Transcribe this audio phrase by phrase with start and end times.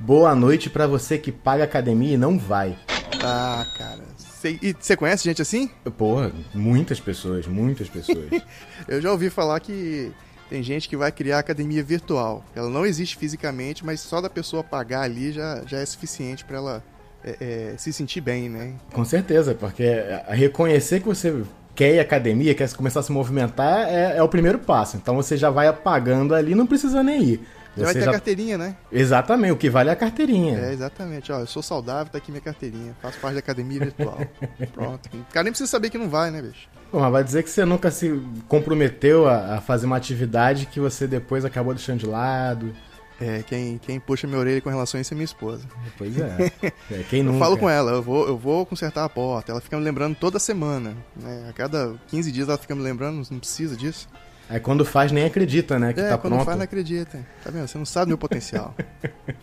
[0.00, 2.78] Boa noite para você que paga academia e não vai.
[3.20, 4.04] Ah, cara.
[4.16, 5.68] Cê, e você conhece gente assim?
[5.98, 8.30] Porra, muitas pessoas, muitas pessoas.
[8.86, 10.12] Eu já ouvi falar que
[10.48, 12.44] tem gente que vai criar academia virtual.
[12.54, 16.56] Ela não existe fisicamente, mas só da pessoa pagar ali já, já é suficiente para
[16.56, 16.84] ela
[17.26, 18.74] é, é, se sentir bem, né?
[18.92, 19.84] Com certeza, porque
[20.28, 21.42] reconhecer que você
[21.74, 24.96] quer ir à academia, quer começar a se movimentar, é, é o primeiro passo.
[24.96, 27.40] Então você já vai apagando ali, não precisa nem ir.
[27.76, 28.12] Você vai ter já...
[28.12, 28.74] carteirinha, né?
[28.90, 30.58] Exatamente, o que vale é a carteirinha.
[30.58, 31.30] É, exatamente.
[31.30, 32.96] Ó, eu sou saudável, tá aqui minha carteirinha.
[33.02, 34.18] Faço parte da academia virtual.
[34.72, 35.10] Pronto.
[35.12, 36.68] O cara nem precisa saber que não vai, né, bicho?
[36.90, 40.80] Bom, mas vai dizer que você nunca se comprometeu a, a fazer uma atividade que
[40.80, 42.72] você depois acabou deixando de lado.
[43.20, 45.66] É, quem, quem puxa minha orelha com relação a isso é minha esposa.
[45.96, 46.52] Pois é.
[46.92, 47.36] é quem nunca?
[47.36, 49.52] Eu falo com ela, eu vou, eu vou consertar a porta.
[49.52, 50.94] Ela fica me lembrando toda semana.
[51.16, 51.46] Né?
[51.48, 54.08] A cada 15 dias ela fica me lembrando, não precisa disso.
[54.48, 55.92] Aí quando faz nem acredita, né?
[55.92, 56.44] Que é, tá quando pronto.
[56.44, 57.26] faz não acredita.
[57.42, 57.66] Tá vendo?
[57.66, 58.74] Você não sabe meu potencial.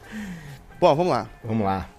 [0.80, 1.30] Bom, vamos lá.
[1.44, 1.90] Vamos lá.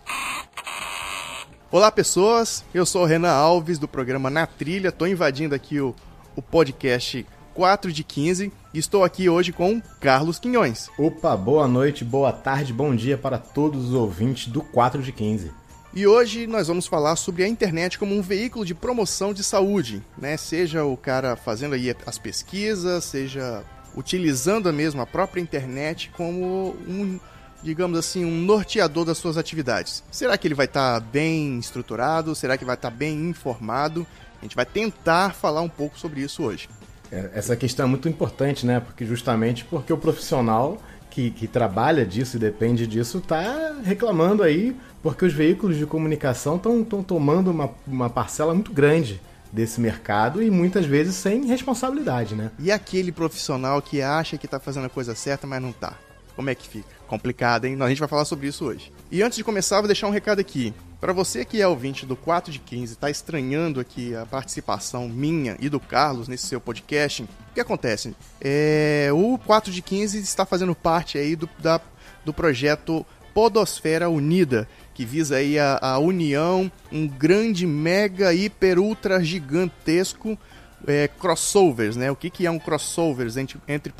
[1.70, 2.64] Olá, pessoas.
[2.72, 4.92] Eu sou o Renan Alves, do programa Na Trilha.
[4.92, 5.94] Tô invadindo aqui o,
[6.36, 10.88] o podcast 4 de 15 e estou aqui hoje com Carlos Quinhões.
[10.98, 15.52] Opa, boa noite, boa tarde, bom dia para todos os ouvintes do 4 de 15.
[15.94, 20.02] E hoje nós vamos falar sobre a internet como um veículo de promoção de saúde,
[20.18, 20.36] né?
[20.36, 23.62] Seja o cara fazendo aí as pesquisas, seja
[23.96, 27.20] utilizando mesmo a própria internet como um,
[27.62, 30.02] digamos assim, um norteador das suas atividades.
[30.10, 32.34] Será que ele vai estar tá bem estruturado?
[32.34, 34.04] Será que vai estar tá bem informado?
[34.40, 36.68] A gente vai tentar falar um pouco sobre isso hoje.
[37.10, 38.80] É, essa questão é muito importante, né?
[38.80, 40.78] Porque justamente porque o profissional
[41.10, 46.56] que, que trabalha disso e depende disso está reclamando aí porque os veículos de comunicação
[46.56, 49.20] estão tomando uma, uma parcela muito grande
[49.52, 52.50] desse mercado e muitas vezes sem responsabilidade, né?
[52.58, 55.94] E aquele profissional que acha que está fazendo a coisa certa, mas não está?
[56.34, 56.93] Como é que fica?
[57.06, 57.76] Complicado, hein?
[57.80, 58.92] A gente vai falar sobre isso hoje.
[59.10, 60.72] E antes de começar, vou deixar um recado aqui.
[61.00, 65.56] Para você que é ouvinte do 4 de 15, está estranhando aqui a participação minha
[65.60, 68.16] e do Carlos nesse seu podcast, o que acontece?
[68.40, 71.78] É, o 4 de 15 está fazendo parte aí do, da,
[72.24, 73.04] do projeto
[73.34, 80.38] Podosfera Unida, que visa aí a, a união, um grande, mega, hiper, ultra gigantesco
[80.86, 82.10] é, crossovers, né?
[82.10, 83.92] O que, que é um crossovers entre, entre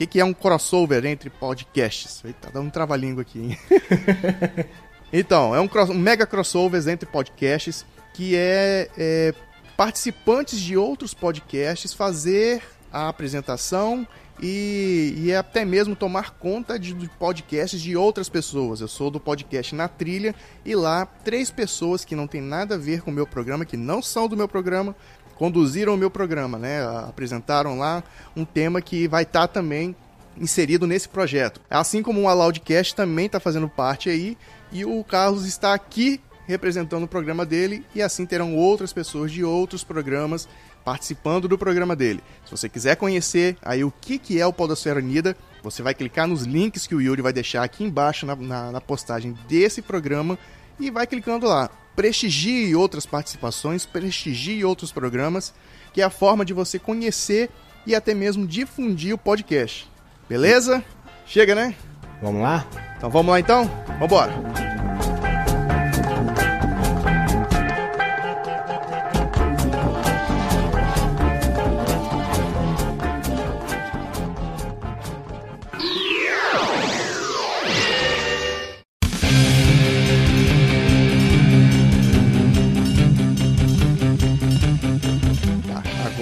[0.00, 2.24] que, que é um crossover entre podcasts?
[2.24, 3.58] Eita, dá um trava-língua aqui, hein?
[5.12, 7.84] Então, é um, cross, um mega crossover entre podcasts
[8.14, 9.34] que é, é
[9.76, 12.62] participantes de outros podcasts fazer
[12.92, 14.06] a apresentação
[14.40, 18.80] e, e, até mesmo tomar conta de, de, podcasts de outras pessoas.
[18.80, 20.34] Eu sou do podcast Na Trilha
[20.64, 23.76] e lá três pessoas que não tem nada a ver com o meu programa, que
[23.76, 24.94] não são do meu programa,
[25.40, 26.86] conduziram o meu programa, né?
[27.08, 28.04] Apresentaram lá
[28.36, 29.96] um tema que vai estar tá também
[30.36, 31.62] inserido nesse projeto.
[31.70, 34.36] Assim como o Aloudcast também está fazendo parte aí
[34.70, 39.42] e o Carlos está aqui representando o programa dele e assim terão outras pessoas de
[39.42, 40.46] outros programas
[40.84, 42.22] participando do programa dele.
[42.44, 46.26] Se você quiser conhecer aí o que, que é o Podosfera Unida, você vai clicar
[46.26, 50.38] nos links que o Yuri vai deixar aqui embaixo na, na, na postagem desse programa
[50.80, 51.70] e vai clicando lá.
[51.94, 55.52] Prestigie outras participações, prestigie outros programas,
[55.92, 57.50] que é a forma de você conhecer
[57.86, 59.88] e até mesmo difundir o podcast.
[60.28, 60.84] Beleza?
[61.26, 61.74] Chega, né?
[62.22, 62.66] Vamos lá?
[62.96, 63.70] Então vamos lá então?
[63.98, 64.32] Vambora!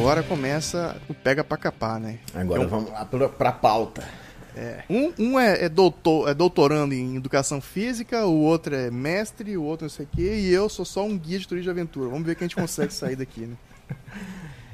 [0.09, 2.19] Agora começa o pega pra capar, né?
[2.35, 4.09] Agora então, vamos lá pra, pra pauta.
[4.57, 4.83] É.
[4.89, 9.63] Um, um é, é, doutor, é doutorando em educação física, o outro é mestre, o
[9.63, 12.09] outro não sei o quê, e eu sou só um guia de turismo de aventura.
[12.09, 13.57] Vamos ver que a gente consegue sair daqui, né?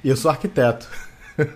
[0.05, 0.87] E eu sou arquiteto.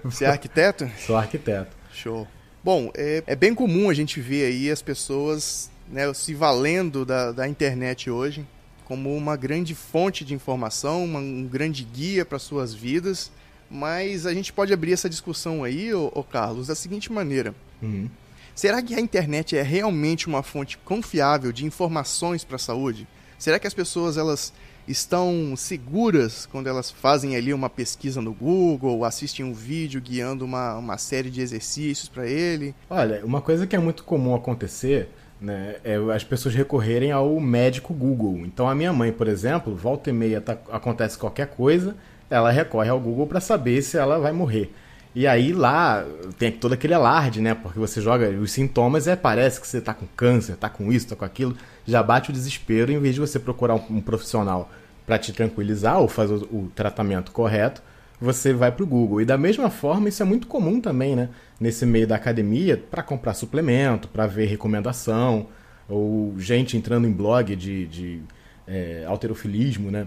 [0.05, 0.91] Você é arquiteto?
[1.07, 1.77] Sou arquiteto.
[1.93, 2.27] Show.
[2.65, 7.31] Bom, é, é bem comum a gente ver aí as pessoas né, se valendo da,
[7.31, 8.47] da internet hoje
[8.87, 13.31] como uma grande fonte de informação, uma, um grande guia para suas vidas.
[13.71, 17.55] Mas a gente pode abrir essa discussão aí, ô, ô Carlos, da seguinte maneira.
[17.83, 18.09] Uhum.
[18.55, 23.07] Será que a internet é realmente uma fonte confiável de informações para a saúde?
[23.39, 24.53] Será que as pessoas elas
[24.89, 30.77] estão seguras quando elas fazem ali uma pesquisa no Google, assistem um vídeo guiando uma,
[30.77, 32.75] uma série de exercícios para ele?
[32.89, 35.09] Olha, uma coisa que é muito comum acontecer
[35.41, 38.39] né, é as pessoas recorrerem ao médico Google.
[38.39, 41.95] Então a minha mãe, por exemplo, volta e meia tá, acontece qualquer coisa,
[42.31, 44.73] ela recorre ao Google para saber se ela vai morrer.
[45.15, 46.05] E aí lá
[46.39, 47.55] tem todo aquele alarde, né?
[47.55, 51.09] Porque você joga os sintomas é, parece que você tá com câncer, tá com isso,
[51.09, 51.57] tá com aquilo.
[51.87, 54.71] Já bate o desespero em vez de você procurar um, profissional
[55.07, 57.83] para te tranquilizar ou fazer o, tratamento correto,
[58.21, 59.23] você vai para o Google.
[59.23, 61.31] E da mesma forma, isso é muito comum também, né?
[61.59, 65.49] Nesse meio da academia, para comprar suplemento, para ver recomendação,
[65.89, 68.23] ou gente entrando em blog de, de
[68.67, 70.07] é, alterofilismo, né?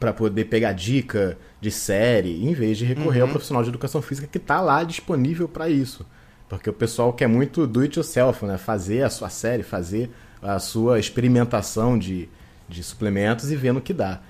[0.00, 3.26] Para poder pegar dica de série, em vez de recorrer Uhum.
[3.26, 6.04] ao profissional de educação física que está lá disponível para isso.
[6.48, 8.58] Porque o pessoal quer muito do it yourself, né?
[8.58, 10.10] Fazer a sua série, fazer
[10.42, 12.28] a sua experimentação de,
[12.68, 14.20] de suplementos e vendo o que dá.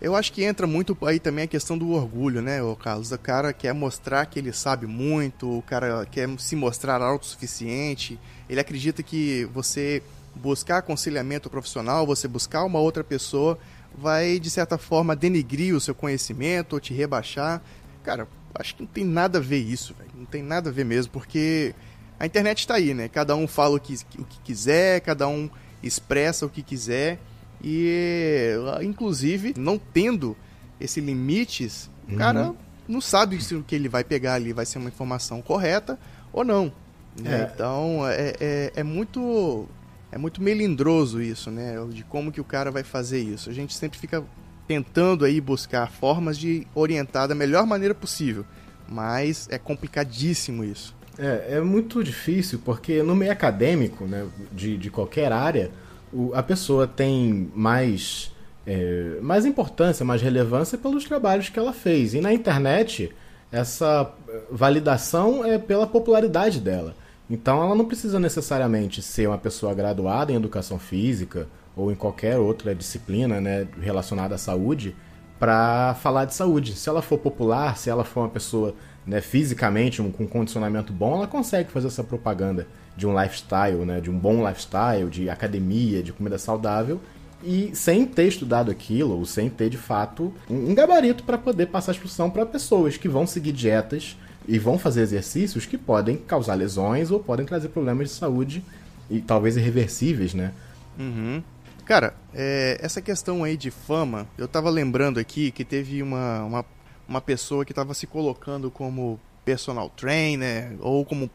[0.00, 3.12] Eu acho que entra muito aí também a questão do orgulho, né, ô Carlos?
[3.12, 8.18] O cara quer mostrar que ele sabe muito, o cara quer se mostrar autossuficiente,
[8.48, 10.02] ele acredita que você
[10.34, 13.58] buscar aconselhamento profissional, você buscar uma outra pessoa,
[13.96, 17.62] vai de certa forma denigrir o seu conhecimento ou te rebaixar.
[18.02, 20.10] Cara, acho que não tem nada a ver isso, velho.
[20.14, 21.74] Não tem nada a ver mesmo, porque
[22.18, 23.08] a internet está aí, né?
[23.08, 25.48] Cada um fala o que, o que quiser, cada um
[25.82, 27.18] expressa o que quiser.
[27.62, 30.36] E, inclusive, não tendo
[30.80, 32.54] esses limites, o cara
[32.88, 35.98] não sabe se o que ele vai pegar ali vai ser uma informação correta
[36.32, 36.72] ou não.
[37.20, 37.42] né?
[37.42, 37.50] É.
[37.54, 39.68] Então, é, é, é muito
[40.12, 41.74] é muito melindroso isso, né?
[41.90, 43.48] De como que o cara vai fazer isso.
[43.50, 44.22] A gente sempre fica
[44.66, 48.44] tentando aí buscar formas de orientar da melhor maneira possível.
[48.88, 50.94] Mas é complicadíssimo isso.
[51.18, 55.70] É, é muito difícil porque no meio acadêmico, né, de, de qualquer área,
[56.12, 58.32] o- a pessoa tem mais,
[58.66, 62.14] é, mais importância, mais relevância pelos trabalhos que ela fez.
[62.14, 63.12] E na internet,
[63.52, 64.12] essa
[64.50, 66.94] validação é pela popularidade dela.
[67.30, 71.46] Então ela não precisa necessariamente ser uma pessoa graduada em educação física
[71.76, 74.96] ou em qualquer outra disciplina né, relacionada à saúde
[75.38, 76.74] para falar de saúde.
[76.74, 78.74] Se ela for popular, se ela for uma pessoa
[79.06, 82.66] né, fisicamente um, com condicionamento bom, ela consegue fazer essa propaganda
[82.96, 87.00] de um lifestyle, né, de um bom lifestyle, de academia, de comida saudável,
[87.42, 91.92] e sem ter estudado aquilo, ou sem ter de fato um, gabarito para poder passar
[91.92, 94.16] a instrução para pessoas que vão seguir dietas
[94.50, 98.64] e vão fazer exercícios que podem causar lesões ou podem trazer problemas de saúde
[99.08, 100.52] e talvez irreversíveis, né?
[100.98, 101.40] Uhum.
[101.84, 106.64] Cara, é, essa questão aí de fama, eu tava lembrando aqui que teve uma, uma,
[107.06, 111.30] uma pessoa que tava se colocando como personal trainer ou como,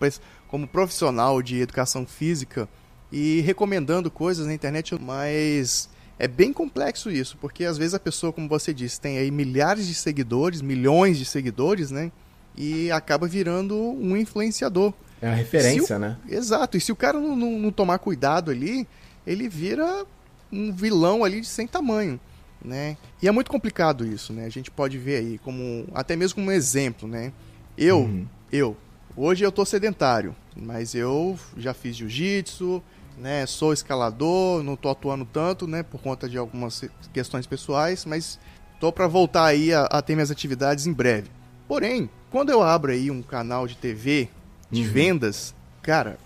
[0.49, 2.67] como profissional de educação física
[3.09, 5.89] e recomendando coisas na internet, mas
[6.19, 9.87] é bem complexo isso, porque às vezes a pessoa, como você disse, tem aí milhares
[9.87, 12.11] de seguidores, milhões de seguidores, né?
[12.57, 14.93] E acaba virando um influenciador.
[15.21, 16.17] É uma referência, o- né?
[16.27, 18.87] Exato, e se o cara não, não- não tomar cuidado ali,
[19.25, 20.05] ele vira
[20.51, 22.19] um vilão ali de sem tamanho,
[22.63, 22.95] né?
[23.21, 24.45] E é muito complicado isso, né?
[24.45, 27.31] A gente pode ver aí como até mesmo como um exemplo, né?
[27.77, 28.25] Eu, Uhum.
[28.51, 28.77] eu,
[29.17, 32.81] hoje eu tô sedentário, mas eu já fiz jiu-jitsu,
[33.17, 33.45] né?
[33.45, 35.83] Sou escalador, não tô atuando tanto, né?
[35.83, 38.39] Por conta de algumas questões pessoais, mas
[38.79, 41.29] tô para voltar aí a, a ter minhas atividades em breve.
[41.67, 44.27] Porém, quando eu abro aí um canal de TV
[44.69, 44.87] de Uhum.
[44.89, 46.17] vendas, cara,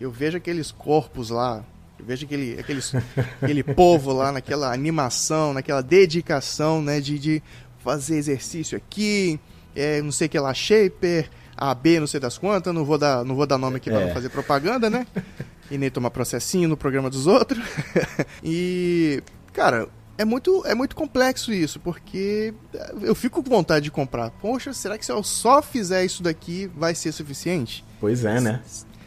[0.00, 1.62] eu vejo aqueles corpos lá,
[1.98, 2.90] eu vejo aquele, aqueles,
[3.42, 7.42] aquele povo lá naquela animação, naquela dedicação, né, de, de
[7.84, 9.38] fazer exercício aqui,
[9.76, 13.22] é, não sei o que lá, shaper, AB, não sei das quantas, não vou dar,
[13.22, 14.06] não vou dar nome aqui pra É.
[14.06, 15.06] não fazer propaganda, né?
[15.70, 17.62] E nem tomar processinho no programa dos outros.
[18.42, 19.22] e,
[19.52, 19.86] cara,
[20.18, 22.52] é muito, é muito complexo isso, porque
[23.00, 24.30] eu fico com vontade de comprar.
[24.32, 27.84] Poxa, será que se eu só fizer isso daqui vai ser suficiente?
[28.00, 28.60] Pois é, né?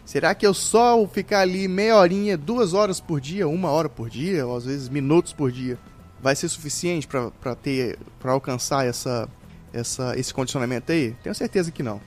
[0.06, 4.10] Será que eu só ficar ali meia horinha, duas horas por dia, uma hora por
[4.10, 5.78] dia, ou às vezes minutos por dia,
[6.22, 9.28] vai ser suficiente pra pra ter, para alcançar essa,
[9.74, 11.14] essa, esse condicionamento aí?
[11.22, 12.00] Tenho certeza que não.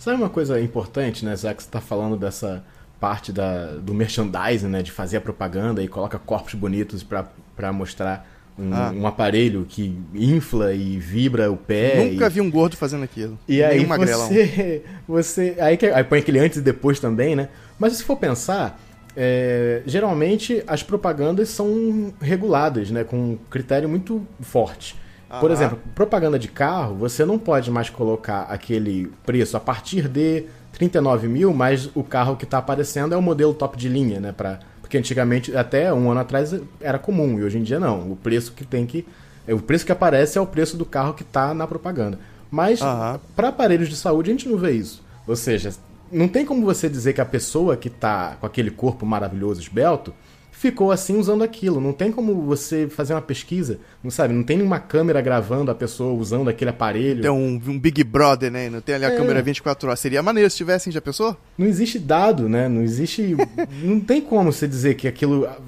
[0.00, 2.64] Sabe uma coisa importante, né, Zé, que você tá falando dessa
[2.98, 8.37] parte da, do merchandising, né, de fazer a propaganda e coloca corpos bonitos pra mostrar
[8.58, 8.92] um, Ah.
[8.94, 12.04] um aparelho que infla e vibra o pé.
[12.10, 12.30] Nunca e...
[12.30, 13.38] vi um gordo fazendo aquilo.
[13.48, 17.36] E Nem aí um você, você aí, que- aí põe aquele antes e depois também,
[17.36, 17.48] né?
[17.78, 18.80] Mas se for pensar,
[19.16, 24.96] é, geralmente as propagandas são reguladas, né, com um critério muito forte.
[25.40, 25.52] Por Aham.
[25.52, 31.28] exemplo, propaganda de carro, você não pode mais colocar aquele preço a partir de 39
[31.28, 34.32] mil, mas o carro que está aparecendo é o modelo top de linha, né?
[34.32, 38.10] Pra, porque antigamente, até um ano atrás, era comum, e hoje em dia não.
[38.10, 39.06] O preço que tem que.
[39.46, 42.18] é, O preço que aparece é o preço do carro que está na propaganda.
[42.50, 43.20] Mas Aham.
[43.36, 45.04] para aparelhos de saúde a gente não vê isso.
[45.26, 45.74] Ou seja,
[46.10, 50.14] não tem como você dizer que a pessoa que tá com aquele corpo maravilhoso, esbelto,
[50.58, 51.80] ficou assim usando aquilo.
[51.80, 54.34] Não tem como você fazer uma pesquisa, não sabe?
[54.34, 57.22] Não tem nenhuma câmera gravando a pessoa usando aquele aparelho.
[57.22, 58.68] Tem um, um Big Brother, né?
[58.68, 59.16] Não tem ali a É.
[59.16, 60.00] câmera 24 horas.
[60.00, 61.36] Seria maneiro se tivessem, já pensou?
[61.56, 62.68] Não existe dado, né?
[62.68, 63.36] Não existe.
[63.84, 65.58] não tem como você dizer que aquilo ah,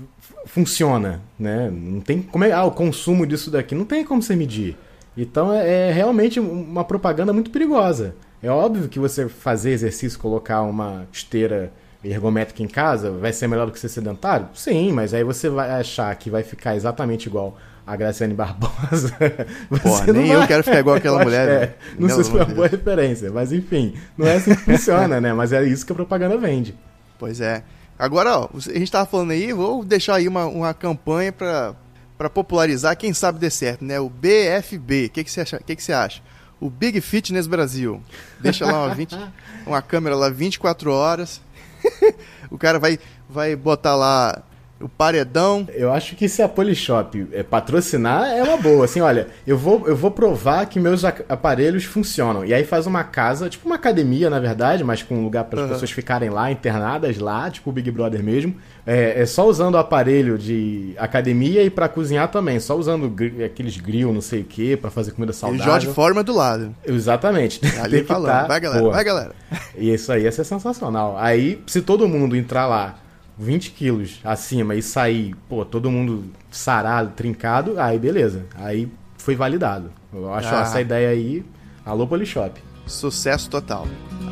[0.45, 1.71] funciona, né?
[1.73, 2.51] Não tem como é.
[2.51, 3.77] Ah, o consumo disso daqui.
[3.77, 4.77] Não tem como você medir.
[5.17, 8.17] Então é, é realmente uma propaganda muito perigosa.
[8.43, 13.67] É óbvio que você fazer exercício, colocar uma esteira ergométrica em casa, vai ser melhor
[13.67, 14.49] do que ser sedentário?
[14.55, 19.15] Sim, mas aí você vai achar que vai ficar exatamente igual a Graciane Barbosa.
[19.83, 20.49] Porra, não nem eu vai.
[20.49, 21.75] quero ficar igual aquela Eu mulher, é, velho.
[21.99, 24.63] Não Pelo sei se foi amor uma boa referência, mas enfim, não é assim que
[24.63, 25.33] funciona, né?
[25.33, 26.75] Mas é isso que a propaganda vende.
[27.19, 27.63] Pois é.
[27.99, 31.75] Agora, ó, a gente tava falando aí, vou deixar aí uma, uma campanha pra,
[32.17, 34.01] pra popularizar, quem sabe dê certo, né?
[34.01, 35.05] O BFB.
[35.05, 36.23] O que, que, você acha, que, que você acha?
[36.59, 38.03] O Big Fitness Brasil.
[38.41, 39.19] Deixa lá uma, 20,
[39.67, 41.43] uma câmera lá 24 horas.
[42.51, 44.43] o cara vai, vai botar lá
[44.81, 45.69] o paredão.
[45.75, 48.87] Eu acho que se a Polishop é, patrocinar é uma boa.
[48.87, 52.45] Assim, olha, eu vou, eu vou provar que meus aparelhos funcionam.
[52.45, 55.61] E aí faz uma casa, tipo uma academia, na verdade, mas com um lugar para
[55.61, 55.73] as Aham.
[55.75, 58.55] pessoas ficarem lá, internadas lá, tipo o Big Brother mesmo.
[58.93, 62.59] É, é só usando o aparelho de academia e para cozinhar também.
[62.59, 65.65] Só usando gri- aqueles grill, não sei o que, para fazer comida E saudável.
[65.65, 66.75] Jorge Forma do lado.
[66.85, 67.61] Exatamente.
[67.81, 68.33] Ali falando.
[68.33, 68.83] tá- vai, galera.
[68.83, 69.33] Pô, Vai, galera.
[69.77, 71.17] E isso aí ia ser sensacional.
[71.19, 72.97] Aí, se todo mundo entrar lá
[73.39, 78.45] 20 quilos acima e sair, pô, todo mundo sarado, trincado, aí beleza.
[78.57, 79.91] Aí foi validado.
[80.13, 80.63] Eu acho Ah.
[80.63, 81.45] essa ideia aí,
[81.87, 82.61] alô Polishop.
[82.87, 83.87] Sucesso total.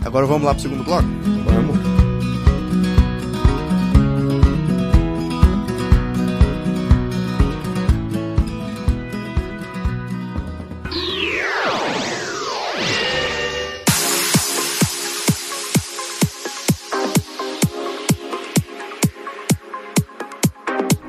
[0.04, 1.06] Agora vamos lá pro segundo bloco?
[1.44, 1.87] Vamos.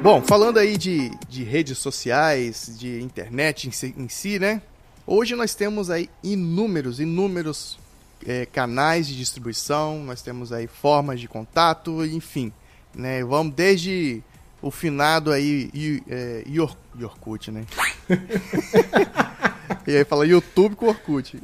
[0.01, 4.61] Bom, falando aí de, de redes sociais, de internet em si, em si, né?
[5.05, 7.77] Hoje nós temos aí inúmeros, inúmeros
[8.25, 12.53] é, canais de distribuição, nós temos aí formas de contato, enfim,
[12.95, 13.23] né?
[13.25, 14.23] Vamos desde
[14.61, 17.65] o finado aí, e, é, Yorkut, né?
[19.85, 21.37] e aí fala YouTube com Orkut.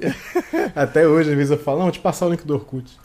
[0.73, 2.97] Até hoje, às vezes eu falo, não, vou te passar o link do Orkut.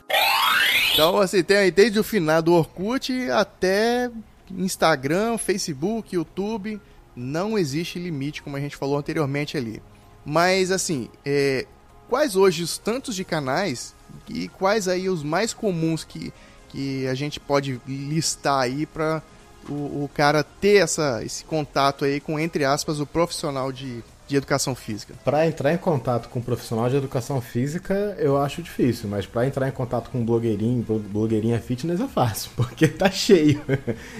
[0.93, 4.09] Então, assim, tem aí desde o finado Orkut até
[4.57, 6.79] Instagram, Facebook, YouTube.
[7.15, 9.81] Não existe limite, como a gente falou anteriormente ali.
[10.25, 11.65] Mas, assim, é,
[12.09, 13.93] quais hoje os tantos de canais
[14.29, 16.33] e quais aí os mais comuns que,
[16.69, 19.21] que a gente pode listar aí para
[19.67, 24.37] o, o cara ter essa, esse contato aí com, entre aspas, o profissional de, de
[24.37, 25.13] educação física?
[25.23, 29.45] Pra entrar em contato com um profissional de educação física, eu acho difícil, mas pra
[29.45, 33.61] entrar em contato com um blogueirinho, blo- blogueirinha fitness é fácil, porque tá cheio.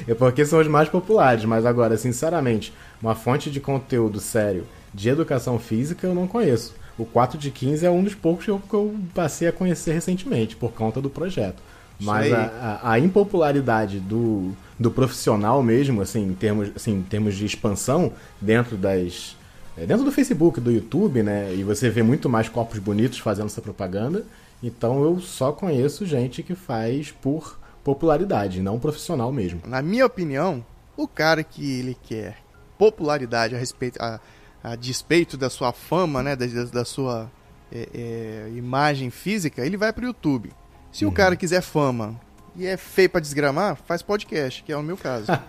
[0.08, 5.10] é porque são os mais populares, mas agora, sinceramente, uma fonte de conteúdo sério de
[5.10, 6.76] educação física eu não conheço.
[6.98, 9.94] O 4 de 15 é um dos poucos que eu, que eu passei a conhecer
[9.94, 11.64] recentemente, por conta do projeto.
[12.00, 17.36] Mas a, a- a impopularidade do, do profissional mesmo, assim, em termos, assim, em termos
[17.36, 19.38] de expansão dentro das.
[19.82, 21.54] É, Dentro do Facebook, do YouTube, né?
[21.56, 24.24] E você vê muito mais corpos bonitos fazendo essa propaganda.
[24.62, 29.62] Então eu só conheço gente que faz por popularidade, não profissional mesmo.
[29.66, 30.64] Na minha opinião,
[30.96, 32.38] o cara que ele quer
[32.78, 34.20] popularidade a respeito a,
[34.64, 37.32] a despeito da sua fama, né, da, da sua
[37.72, 40.52] é, é, imagem física, ele vai pro YouTube.
[40.92, 42.20] Se o cara quiser fama
[42.56, 45.28] e é feio pra desgramar, faz podcast, que é o meu caso.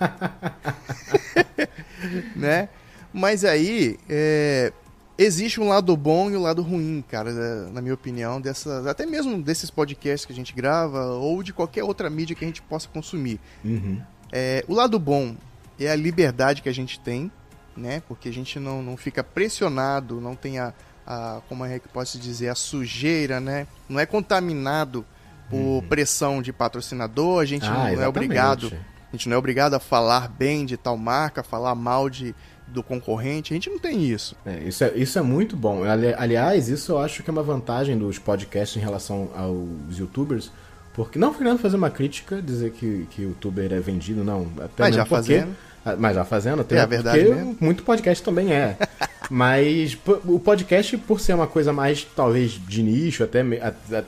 [2.36, 2.68] né?
[3.12, 4.72] Mas aí é,
[5.18, 9.04] existe um lado bom e um lado ruim, cara, da- na minha opinião, dessas, até
[9.06, 12.62] mesmo desses podcasts que a gente grava ou de qualquer outra mídia que a gente
[12.62, 13.38] possa consumir.
[13.64, 14.00] Uhum.
[14.32, 15.36] É, o lado bom
[15.78, 17.30] é a liberdade que a gente tem,
[17.76, 18.02] né?
[18.08, 20.72] Porque a gente não, não fica pressionado, não tem a,
[21.06, 23.66] a como é que posso dizer, a sujeira, né?
[23.88, 25.04] Não é contaminado
[25.50, 28.08] por pressão de patrocinador, a gente Ah, não é exatamente.
[28.08, 28.72] obrigado,
[29.08, 32.34] a gente não é obrigado a falar bem de tal marca, falar mal de
[32.72, 34.34] do concorrente, a gente não tem isso.
[34.46, 35.84] É, isso, é, isso é muito bom.
[35.84, 40.50] Ali- Aliás, isso eu acho que é uma vantagem dos podcasts em relação aos youtubers,
[40.94, 44.46] Porque, não querendo fazer uma crítica, dizer que, que youtuber é vendido, não.
[44.58, 45.56] Até Mas já porque- fazendo.
[45.84, 47.56] Ah, Mas já fazendo, até É a porque verdade mesmo.
[47.60, 48.76] muito podcast também é.
[49.30, 53.40] Mas o podcast, por ser uma coisa mais, talvez, de nicho, até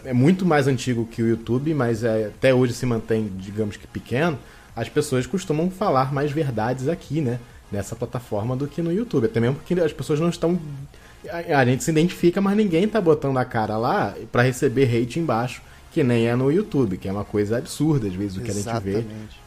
[0.05, 3.87] é muito mais antigo que o YouTube, mas é- até hoje se mantém, digamos que
[3.87, 4.39] pequeno,
[4.77, 7.39] as pessoas costumam falar mais verdades aqui, né?
[7.75, 9.27] Nessa plataforma do que no YouTube.
[9.27, 10.59] Até mesmo porque as pessoas não estão.
[11.31, 15.63] A, gente se identifica, mas ninguém tá botando a cara lá pra receber hate embaixo,
[15.91, 18.55] que nem é no YouTube, que é uma coisa absurda, às vezes, o que a
[18.55, 19.05] gente vê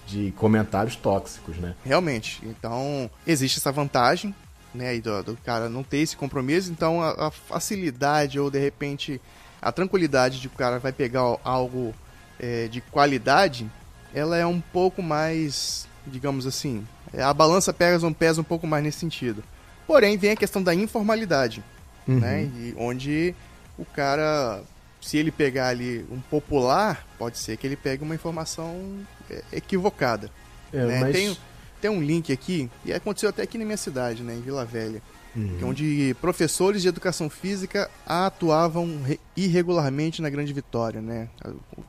[0.07, 1.75] de comentários tóxicos, né?
[1.85, 2.41] Realmente.
[2.43, 4.33] Então, existe essa vantagem,
[4.73, 9.21] né, do, do cara não ter esse compromisso, então a, a facilidade ou de repente
[9.61, 11.93] a tranquilidade de que o cara vai pegar algo
[12.39, 13.69] é, de qualidade,
[14.13, 16.85] ela é um pouco mais, digamos assim,
[17.17, 19.43] a balança pesa um, pesa um pouco mais nesse sentido.
[19.85, 21.63] Porém, vem a questão da informalidade,
[22.07, 22.19] Uhum.
[22.19, 23.35] né, e onde
[23.77, 24.61] o cara,
[25.01, 28.99] se ele pegar ali um popular, pode ser que ele pegue uma informação
[29.29, 30.29] é, equivocada.
[30.73, 30.99] É, né?
[31.01, 31.13] mas...
[31.15, 31.37] Tem,
[31.81, 35.01] tem um link aqui, e aconteceu até aqui na minha cidade, né, em Vila Velha,
[35.35, 35.59] Uhum.
[35.61, 41.27] é onde professores de educação física atuavam re- irregularmente na Grande Vitória, né?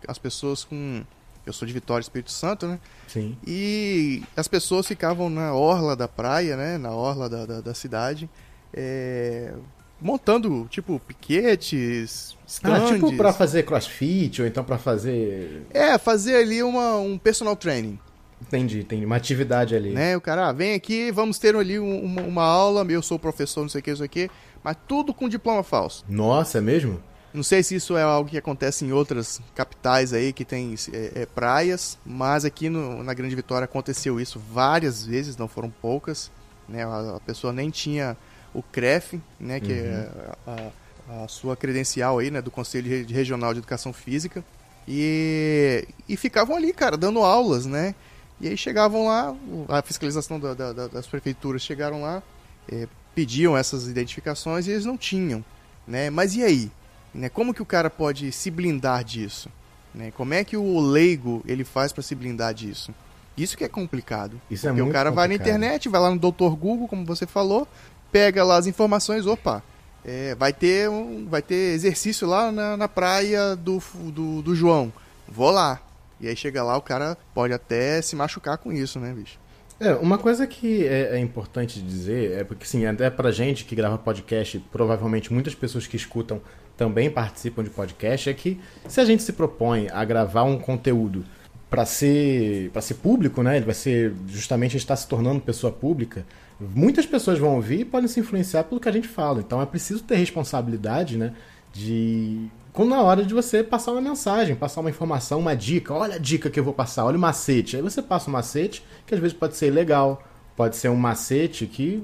[0.07, 1.03] As pessoas com...
[1.49, 2.79] Eu sou de Vitória, Espírito Santo, né?
[3.07, 3.37] Sim.
[3.47, 6.77] E as pessoas ficavam na orla da praia, né?
[6.79, 8.29] Na orla da, da, da cidade,
[8.73, 9.53] é,
[10.01, 12.91] montando, tipo, piquetes, Ah, stands.
[12.93, 15.63] tipo pra fazer crossfit, ou então pra fazer.
[15.71, 17.99] É, fazer ali uma, um personal training.
[18.41, 19.05] Entendi, entendi.
[19.05, 19.91] Uma atividade ali.
[19.91, 20.17] né?
[20.17, 23.63] O cara, ah, vem aqui, vamos ter ali um- uma, uma aula, eu sou professor,
[23.63, 24.31] não sei o que, não sei o que,
[24.63, 26.05] mas tudo com diploma falso.
[26.09, 27.03] Nossa, é mesmo?
[27.33, 31.13] Não sei se isso é algo que acontece em outras capitais aí que tem é,
[31.23, 36.31] é, praias, mas aqui no- na Grande Vitória aconteceu isso várias vezes, não foram poucas,
[36.69, 36.85] né?
[36.85, 38.17] A, a pessoa nem tinha
[38.55, 39.61] o CREF, né?
[39.61, 40.09] Que é
[40.47, 42.41] a, a sua credencial aí, né?
[42.41, 44.43] Do Conselho Re- Regional de Educação Física
[44.87, 47.95] e, e ficavam ali, cara, dando aulas, né?
[48.41, 49.37] E aí chegavam lá,
[49.69, 52.23] a fiscalização da- da- da- das prefeituras chegaram lá,
[52.71, 55.45] eh, pediam essas identificações e eles não tinham,
[55.87, 56.09] né?
[56.09, 56.71] Mas e aí?
[57.19, 57.29] Né?
[57.29, 59.51] Como que o cara pode se blindar disso?
[59.93, 60.13] Né?
[60.13, 62.95] Como é que o leigo ele faz para se blindar disso?
[63.37, 64.41] Isso que é complicado.
[64.49, 65.57] Isso é Porque muito o cara vai na complicado.
[65.57, 66.55] internet, vai lá no Dr.
[66.57, 67.67] Google, como você falou,
[68.13, 69.63] pega lá as informações, opa,
[70.05, 74.93] é, vai, ter um, vai ter exercício lá na, na praia do, do, do João.
[75.27, 75.81] Vou lá.
[76.21, 79.39] E aí chega lá, o cara pode até se machucar com isso, né, bicho?
[79.81, 83.77] É, uma coisa que é, é importante dizer é porque, sim, até pra gente que
[83.77, 86.41] grava podcast, provavelmente muitas pessoas que escutam
[86.79, 91.25] também participam de podcast, é que se a gente se propõe a gravar um conteúdo
[91.69, 93.57] para ser para ser público, né?
[93.57, 96.25] Ele vai ser justamente está se tornando pessoa pública.
[96.59, 99.41] Muitas pessoas vão ouvir e podem se influenciar pelo que a gente fala.
[99.41, 101.35] Então é preciso ter responsabilidade, né?
[101.73, 105.93] De quando na hora de você passar uma mensagem, passar uma informação, uma dica.
[105.93, 107.75] Olha a dica que eu vou passar, olha o macete.
[107.75, 110.23] Aí você passa o macete, que às vezes pode ser legal,
[110.57, 112.03] pode ser um macete que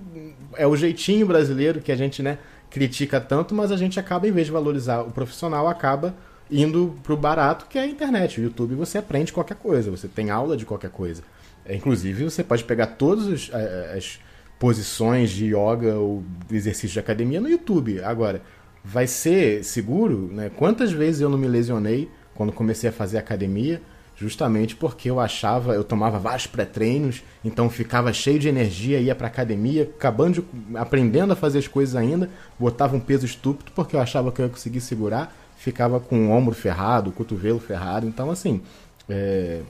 [0.57, 2.39] é o jeitinho brasileiro que a gente, né,
[2.75, 6.13] critica tanto, mas a gente acaba, em vez de valorizar o profissional, acaba
[6.51, 8.41] indo pro barato, que é a internet.
[8.41, 11.23] O YouTube você aprende qualquer coisa, você tem aula de qualquer coisa.
[11.65, 13.49] É, inclusive, você pode pegar todas
[13.97, 14.19] as
[14.59, 18.03] posições de yoga ou exercício de academia no YouTube.
[18.03, 18.43] Agora,
[18.83, 20.29] vai ser seguro?
[20.33, 20.51] Né?
[20.51, 23.81] Quantas vezes eu não me lesionei quando comecei a fazer academia?
[24.16, 29.27] Justamente porque eu achava, eu tomava vários pré-treinos, então ficava cheio de energia, ia pra
[29.27, 34.00] academia, acabando de, aprendendo a fazer as coisas ainda, botava um peso estúpido porque eu
[34.00, 38.31] achava que eu ia conseguir segurar, ficava com o ombro ferrado, o cotovelo ferrado, então
[38.31, 38.62] assim,
[39.09, 39.62] é,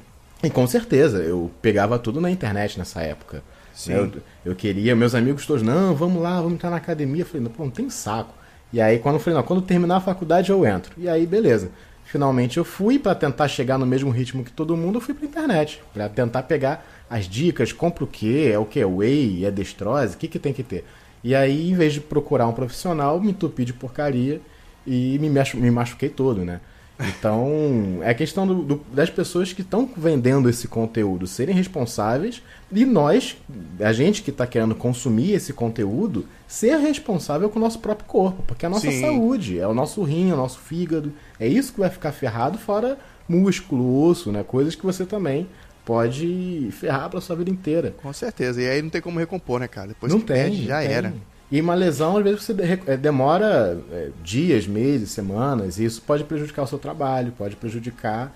[0.44, 3.42] e com certeza, eu pegava tudo na internet nessa época.
[3.74, 3.92] Sim.
[3.92, 4.12] Eu,
[4.44, 7.22] eu queria, meus amigos todos, não, vamos lá, vamos entrar na academia.
[7.22, 8.34] Eu falei, não, pô, não tem saco.
[8.72, 10.92] E aí, quando eu falei, não, quando terminar a faculdade eu entro.
[10.98, 11.70] E aí, beleza.
[12.04, 15.26] Finalmente eu fui para tentar chegar no mesmo ritmo que todo mundo, eu fui pra
[15.26, 15.82] internet.
[15.92, 18.84] Pra tentar pegar as dicas, compra o quê, é o que?
[18.84, 20.84] Whey, é destrose, o que, que tem que ter?
[21.22, 24.40] E aí, em vez de procurar um profissional, me entupi de porcaria
[24.86, 26.60] e me machuquei todo, né?
[27.00, 32.40] Então, é questão do- do- das pessoas que estão vendendo esse conteúdo serem responsáveis
[32.72, 33.36] e nós,
[33.80, 38.42] a gente que está querendo consumir esse conteúdo, ser responsável com o nosso próprio corpo,
[38.46, 39.00] porque é a nossa Sim.
[39.00, 42.58] saúde, é o nosso rim, é o nosso fígado, é isso que vai ficar ferrado,
[42.58, 42.96] fora
[43.28, 44.44] músculo, osso, né?
[44.46, 45.48] Coisas que você também
[45.84, 47.94] pode ferrar para sua vida inteira.
[48.02, 48.60] Com certeza.
[48.62, 49.88] E aí não tem como recompor, né, cara?
[49.88, 51.22] Depois não tem, perde, já não tem.
[51.54, 52.52] E uma lesão, às vezes, você
[52.84, 58.34] eh, demora eh, dias, meses, semanas, e isso pode prejudicar o seu trabalho, pode prejudicar.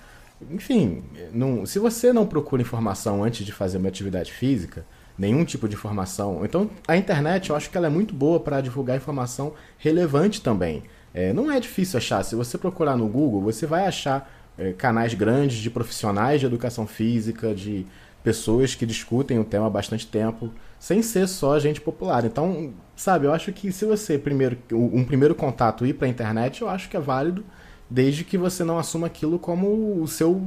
[0.49, 4.85] Enfim, eh, não- se você não procura informação antes de fazer uma atividade física,
[5.17, 6.45] nenhum tipo de informação.
[6.45, 10.83] Então, a internet, eu acho que ela é muito boa para divulgar informação relevante também.
[11.13, 12.23] Eh, não é difícil achar.
[12.23, 16.85] Se você procurar no Google, você vai achar é, canais grandes de profissionais de educação
[16.85, 17.85] física, de
[18.29, 22.23] pessoas que discutem o tema há bastante tempo, sem ser só gente popular.
[22.25, 26.61] Então, sabe, eu acho que se você primeiro um primeiro contato ir para a internet,
[26.61, 27.43] eu acho que é válido,
[27.89, 30.39] desde que você não assuma aquilo como o seu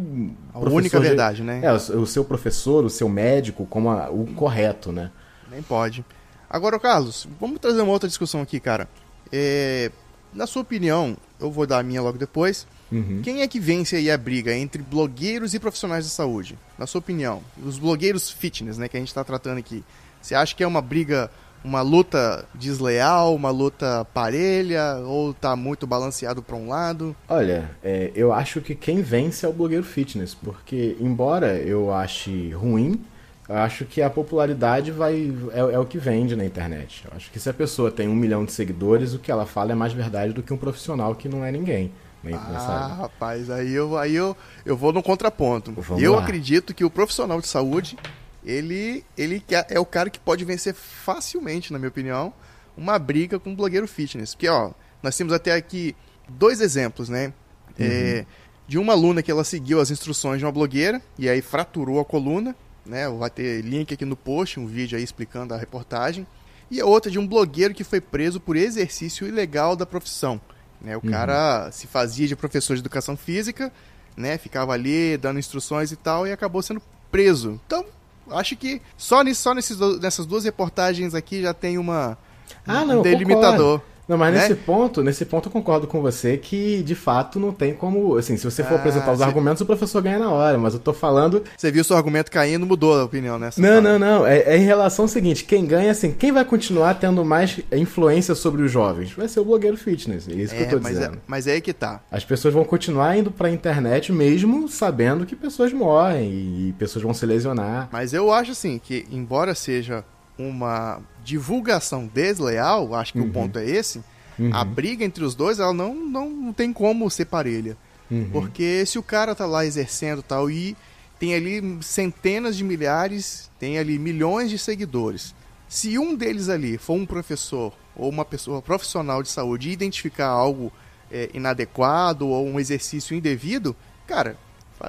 [0.55, 1.61] a única verdade, de, né?
[1.64, 5.11] É, o, seu professor, o seu médico, como a, o correto, né?
[5.51, 6.05] Nem pode.
[6.49, 8.88] Agora, Carlos, vamos trazer uma outra discussão aqui, cara.
[9.33, 9.90] É,
[10.33, 12.64] na sua opinião, eu vou dar a minha logo depois.
[12.92, 13.20] Uhum.
[13.22, 16.59] Quem é que vence aí a briga entre blogueiros e profissionais de saúde?
[16.78, 19.83] Na sua opinião, os blogueiros fitness, né, que a gente está tratando aqui.
[20.20, 21.31] Você acha que é uma briga,
[21.64, 27.16] uma luta desleal, uma luta parelha, ou tá muito balanceado para um lado?
[27.28, 32.52] Olha, é, eu acho que quem vence é o blogueiro fitness, porque embora eu ache
[32.52, 33.02] ruim
[33.48, 37.05] eu acho que a popularidade vai é, é, o que vende na internet.
[37.05, 39.72] Eu acho que se a pessoa tem um milhão de seguidores, o que ela fala
[39.72, 41.92] é mais verdade do que um profissional que não é ninguém.
[42.35, 45.73] Ah, rapaz, aí eu, aí eu, eu vou no contraponto.
[45.73, 46.23] Vamos eu lá.
[46.23, 47.99] acredito que o profissional de saúde,
[48.45, 52.33] ele, ele é o cara que pode vencer facilmente, na minha opinião,
[52.77, 54.35] uma briga com um blogueiro fitness.
[54.35, 55.97] Porque, ó, nós temos até aqui
[56.29, 57.33] dois exemplos, né?
[57.79, 57.87] Uhum.
[57.87, 58.27] É,
[58.69, 62.05] de uma aluna que ela seguiu as instruções de uma blogueira e aí fraturou a
[62.05, 62.55] coluna
[62.85, 63.09] né?
[63.09, 66.27] Vai ter link aqui no post, um vídeo aí explicando a reportagem.
[66.71, 70.41] E a outra de um blogueiro que foi preso por exercício ilegal da profissão.
[70.83, 70.97] Né?
[70.97, 71.11] O uhum.
[71.11, 73.73] cara se fazia de professor de educação física,
[74.16, 74.37] né?
[74.37, 77.61] Ficava ali dando instruções e tal e acabou sendo preso.
[77.66, 77.85] Então,
[78.31, 82.18] acho que só, nisso, só nesses, nessas duas reportagens aqui já tem uma
[82.66, 83.79] ah, não, um delimitador.
[83.79, 83.91] Concordo.
[84.09, 84.41] Não, mas né?
[84.41, 88.37] nesse ponto, nesse ponto eu concordo com você que de fato não tem como, assim,
[88.37, 90.93] se você for ah, apresentar os argumentos, o professor ganha na hora, mas eu tô
[90.93, 91.43] falando.
[91.57, 93.51] Você viu seu argumento caindo, mudou a opinião, né?
[93.57, 94.27] Não, não, não.
[94.27, 98.35] É, é, em relação ao seguinte: quem ganha, assim, quem vai continuar tendo mais influência
[98.35, 99.12] sobre os jovens?
[99.12, 100.29] Vai ser o blogueiro fitness.
[100.29, 101.17] É isso é, que eu tô mas é, dizendo.
[101.17, 102.01] É, mas é aí que tá.
[102.11, 106.31] As pessoas vão continuar indo pra internet mesmo sabendo que pessoas morrem
[106.69, 107.88] e pessoas vão se lesionar.
[107.93, 110.05] Mas eu acho assim que, embora seja
[110.38, 113.29] uma divulgação desleal, acho que uhum.
[113.29, 114.03] o ponto é esse
[114.38, 114.51] Uhum.
[114.53, 117.77] A briga entre os dois, ela não, não, não tem como ser parelha.
[118.11, 118.29] Uhum.
[118.31, 120.77] Porque se o cara tá lá exercendo tal e
[121.18, 125.35] tem ali centenas de milhares, tem ali milhões de seguidores.
[125.68, 130.27] Se um deles ali for um professor ou uma pessoa profissional de saúde e identificar
[130.27, 130.73] algo
[131.11, 134.37] é, inadequado ou um exercício indevido, cara,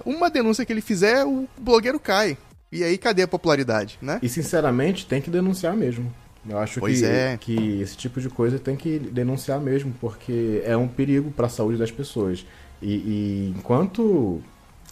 [0.05, 2.37] uma denúncia que ele fizer, o blogueiro cai.
[2.73, 4.19] E aí cadê a popularidade, né?
[4.21, 6.11] E sinceramente tem que denunciar mesmo.
[6.47, 7.37] Eu acho pois que, é.
[7.39, 11.49] que esse tipo de coisa tem que denunciar mesmo, porque é um perigo para a
[11.49, 12.45] saúde das pessoas.
[12.81, 14.41] E, e, enquanto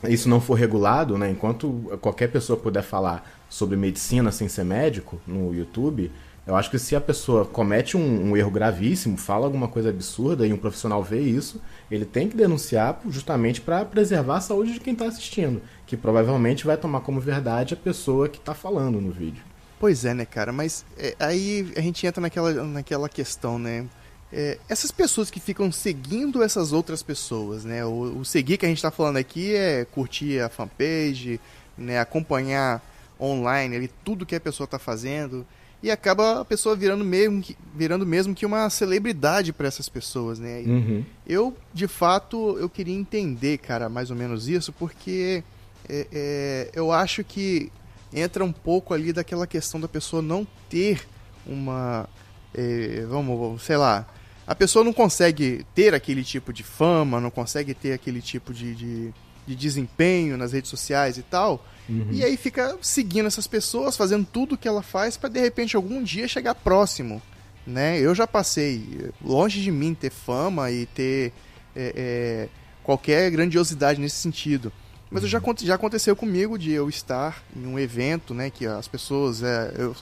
[0.08, 5.20] isso não for regulado, né, enquanto qualquer pessoa puder falar sobre medicina sem ser médico
[5.28, 6.10] no YouTube,
[6.48, 10.48] eu acho que se a pessoa comete um, um erro gravíssimo, fala alguma coisa absurda
[10.48, 14.80] e um profissional vê isso, ele tem que denunciar justamente para preservar a saúde de
[14.80, 15.62] quem está assistindo,
[15.92, 19.44] que provavelmente vai tomar como verdade a pessoa que está falando no vídeo.
[19.78, 20.54] Pois é, né, cara?
[20.54, 23.86] Mas é, aí a gente entra naquela, naquela questão, né?
[24.32, 27.84] É, essas pessoas que ficam seguindo essas outras pessoas, né?
[27.84, 31.42] O, o seguir que a gente está falando aqui é curtir a fanpage,
[31.78, 32.00] né?
[32.00, 32.82] Acompanhar
[33.20, 35.46] online ali tudo que a pessoa está fazendo
[35.84, 40.40] e acaba a pessoa virando mesmo que, virando mesmo que uma celebridade para essas pessoas,
[40.40, 40.64] né?
[40.66, 41.04] Uhum.
[41.28, 45.44] Eu, de fato, eu queria entender, cara, mais ou menos isso, porque
[45.92, 47.70] é, é, eu acho que
[48.14, 51.06] entra um pouco ali daquela questão da pessoa não ter
[51.46, 52.08] uma.
[52.54, 54.08] Eh, vamos, sei lá.
[54.46, 58.76] A pessoa não consegue ter aquele tipo de fama, não consegue ter aquele tipo de,
[58.76, 59.14] de,
[59.48, 61.66] de desempenho nas redes sociais e tal.
[61.88, 62.08] Uhum.
[62.12, 66.04] E aí fica seguindo essas pessoas, fazendo tudo que ela faz para de repente algum
[66.04, 67.22] dia chegar próximo.
[67.66, 68.00] Né?
[68.00, 71.32] Eu já passei longe de mim ter fama e ter
[71.76, 72.50] é, é,
[72.84, 74.72] qualquer grandiosidade nesse sentido.
[75.12, 79.44] Mas já, já aconteceu comigo de eu estar em um evento, né, que as pessoas
[79.44, 79.94] é, eu,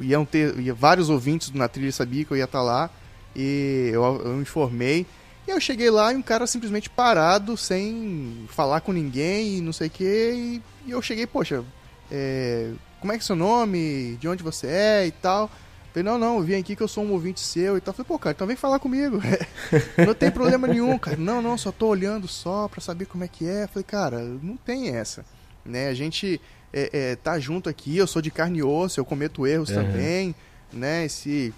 [0.00, 2.88] iam ter ia, vários ouvintes na trilha sabia que eu ia estar lá
[3.36, 5.06] e eu, eu informei
[5.46, 9.74] e eu cheguei lá e um cara simplesmente parado sem falar com ninguém e não
[9.74, 11.62] sei o que e, e, eu cheguei poxa
[12.10, 14.16] é, como é que é seu nome?
[14.16, 15.06] De onde você é?
[15.06, 15.50] e tal
[15.92, 17.92] Falei, não, não, eu vim aqui que eu sou um ouvinte seu e tal.
[17.92, 19.20] Falei, pô, cara, então vem falar comigo.
[20.06, 21.16] não tem problema nenhum, cara.
[21.16, 23.66] Não, não, só tô olhando só pra saber como é que é.
[23.66, 25.24] Falei, cara, não tem essa.
[25.64, 25.88] Né?
[25.88, 26.40] A gente
[26.72, 29.76] é, é, tá junto aqui, eu sou de carne e osso, eu cometo erros uhum.
[29.76, 30.34] também,
[30.72, 31.08] né?
[31.08, 31.52] Se,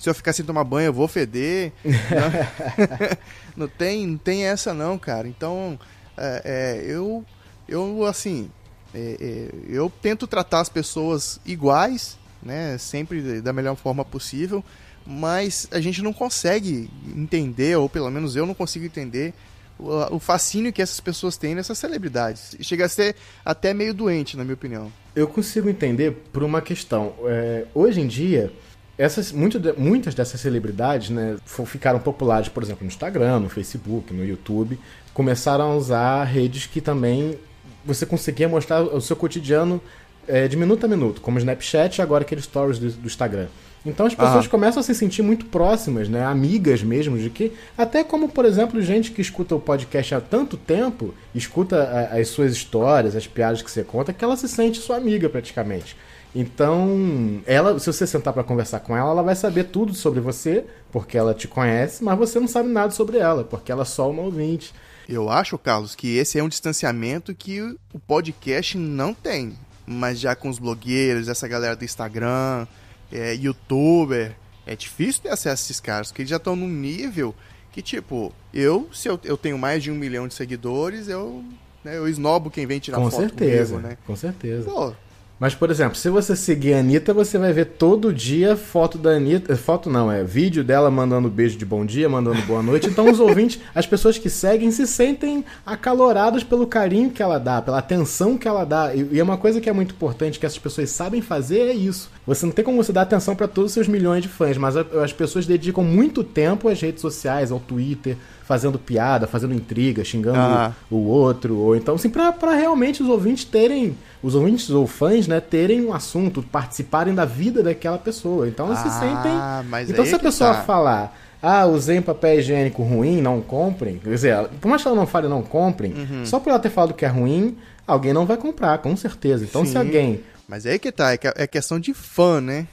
[0.00, 1.72] se eu ficar sem tomar banho, eu vou feder.
[1.84, 5.28] não, não, tem, não tem essa não, cara.
[5.28, 5.78] Então,
[6.16, 7.24] é, é eu,
[7.68, 8.50] eu, assim,
[8.92, 12.78] é, é, eu tento tratar as pessoas iguais, né?
[12.78, 14.64] Sempre da melhor forma possível,
[15.06, 19.34] mas a gente não consegue entender, ou pelo menos eu não consigo entender,
[19.78, 22.56] o, fascínio que essas pessoas têm nessas celebridades.
[22.60, 24.90] Chega a ser até meio doente, na minha opinião.
[25.14, 27.12] Eu consigo entender por uma questão.
[27.26, 28.52] É, hoje em dia,
[28.96, 34.24] essas, muito muitas dessas celebridades né, ficaram populares, por exemplo, no Instagram, no Facebook, no
[34.24, 34.78] YouTube.
[35.12, 37.38] Começaram a usar redes que também
[37.84, 39.80] você conseguia mostrar o seu cotidiano
[40.28, 43.46] é, de minuto a minuto, como o Snapchat e agora aqueles stories do, do Instagram.
[43.84, 46.24] Então as pessoas começam a se sentir muito próximas, né?
[46.24, 47.52] Amigas mesmo, de que.
[47.78, 52.28] Até como, por exemplo, gente que escuta o podcast há tanto tempo, escuta a, as
[52.28, 55.96] suas histórias, as piadas que você conta, que ela se sente sua amiga praticamente.
[56.34, 60.66] Então, ela, se você sentar para conversar com ela, ela vai saber tudo sobre você,
[60.92, 64.10] porque ela te conhece, mas você não sabe nada sobre ela, porque ela é só
[64.10, 64.74] uma ouvinte.
[65.08, 69.56] Eu acho, Carlos, que esse é um distanciamento que o podcast não tem.
[69.86, 72.66] Mas já com os blogueiros, essa galera do Instagram,
[73.12, 74.34] é, youtuber,
[74.66, 77.34] é difícil ter acesso a esses caras, porque eles já estão num nível
[77.70, 81.44] que, tipo, eu, se eu, eu tenho mais de um milhão de seguidores, eu,
[81.84, 83.98] né, eu esnobo quem vem tirar com foto certeza, comigo, né?
[84.06, 84.68] Com certeza.
[84.68, 84.94] Pô,
[85.38, 89.10] Mas, por exemplo, se você seguir a Anitta, você vai ver todo dia foto da
[89.10, 89.54] Anitta.
[89.54, 92.88] Foto não, é vídeo dela mandando beijo de bom dia, mandando boa noite.
[92.88, 97.60] Então, os ouvintes, as pessoas que seguem, se sentem acaloradas pelo carinho que ela dá,
[97.60, 98.94] pela atenção que ela dá.
[98.94, 101.74] E, e é uma coisa que é muito importante que essas pessoas sabem fazer é
[101.74, 102.10] isso.
[102.26, 104.74] Você não tem como você dar atenção para todos os seus milhões de fãs, mas
[104.74, 108.16] as pessoas dedicam muito tempo às redes sociais, ao Twitter,
[108.46, 110.72] fazendo piada, fazendo intriga, xingando Ah.
[110.90, 115.26] o outro, ou então assim, pra, pra realmente os ouvintes terem, os ouvintes ou fãs,
[115.26, 118.46] né, terem um assunto, participarem da vida daquela pessoa.
[118.48, 119.68] Então eles se Ah, sentem.
[119.68, 120.62] mas então se a que pessoa tá.
[120.62, 124.96] falar, ah, usei um papel higiênico ruim, não comprem, quer dizer, por mais que ela
[124.96, 126.24] não fale não comprem, Uhum.
[126.24, 127.56] só por ela ter falado que é ruim,
[127.86, 129.44] alguém não vai comprar, com certeza.
[129.44, 129.78] Então se Sim.
[129.78, 130.20] alguém.
[130.48, 132.68] mas aí que tá, é, é questão de fã, né?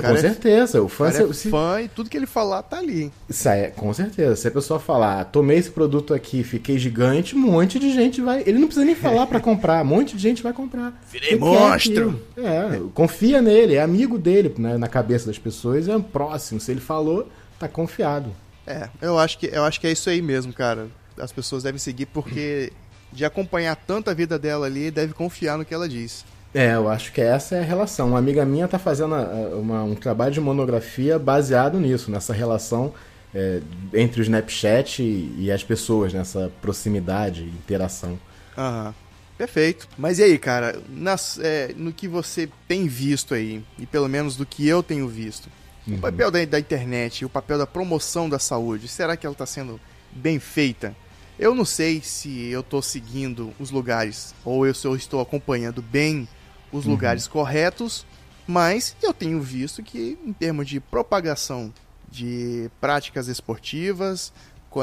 [0.00, 1.10] Com é- certeza, o O fã.
[1.10, 3.12] cara é se- se- fã e tudo que ele falar tá ali.
[3.28, 4.34] Isso é, com certeza.
[4.36, 8.20] Se a pessoa falar, "Ah, tomei esse produto aqui, fiquei gigante, um monte de gente
[8.20, 8.42] vai.
[8.46, 10.92] Ele não precisa nem falar pra comprar, um monte de gente vai comprar.
[11.10, 12.20] Virei monstro.
[12.36, 16.60] É, é, confia nele, é amigo dele, né, na cabeça das pessoas, é próximo.
[16.60, 17.28] Se ele falou,
[17.58, 18.30] tá confiado.
[18.66, 20.86] É, eu acho que eu acho que é isso aí mesmo, cara.
[21.18, 22.72] As pessoas devem seguir porque
[23.12, 26.24] de acompanhar tanto a vida dela ali, deve confiar no que ela diz.
[26.54, 28.08] É, eu acho que essa é a relação.
[28.08, 32.92] Uma amiga minha tá fazendo ah, uma- um trabalho de monografia baseado nisso, nessa relação
[33.34, 33.62] é,
[33.94, 38.18] entre o Snapchat e, e as pessoas, nessa proximidade, interação.
[38.56, 38.94] Aham.
[39.38, 39.88] Perfeito.
[39.96, 44.36] Mas e aí, cara, nas- é, no que você tem visto aí, e pelo menos
[44.36, 45.48] do que eu tenho visto,
[45.88, 49.46] o papel da, da internet, o papel da promoção da saúde, será que ela está
[49.46, 49.80] sendo
[50.12, 50.94] bem feita?
[51.38, 55.80] Eu não sei se eu estou seguindo os lugares, ou eu, se eu estou acompanhando
[55.82, 56.28] bem
[56.72, 58.06] os lugares corretos,
[58.46, 61.72] mas eu tenho visto que, em termos de propagação
[62.10, 64.32] de práticas esportivas,